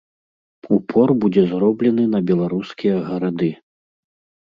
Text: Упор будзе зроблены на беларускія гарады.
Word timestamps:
Упор 0.77 1.13
будзе 1.25 1.43
зроблены 1.53 2.09
на 2.17 2.25
беларускія 2.33 2.97
гарады. 3.07 3.55